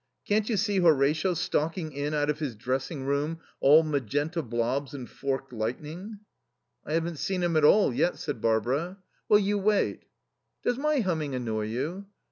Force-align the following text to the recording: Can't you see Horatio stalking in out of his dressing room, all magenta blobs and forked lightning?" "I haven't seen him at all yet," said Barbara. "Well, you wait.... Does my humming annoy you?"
Can't 0.27 0.49
you 0.49 0.57
see 0.57 0.79
Horatio 0.79 1.35
stalking 1.35 1.91
in 1.91 2.15
out 2.15 2.31
of 2.31 2.39
his 2.39 2.55
dressing 2.55 3.03
room, 3.05 3.39
all 3.59 3.83
magenta 3.83 4.41
blobs 4.41 4.95
and 4.95 5.07
forked 5.07 5.53
lightning?" 5.53 6.21
"I 6.83 6.93
haven't 6.93 7.19
seen 7.19 7.43
him 7.43 7.55
at 7.55 7.63
all 7.63 7.93
yet," 7.93 8.17
said 8.17 8.41
Barbara. 8.41 8.97
"Well, 9.29 9.37
you 9.39 9.59
wait.... 9.59 10.05
Does 10.63 10.79
my 10.79 11.01
humming 11.01 11.35
annoy 11.35 11.65
you?" 11.67 12.07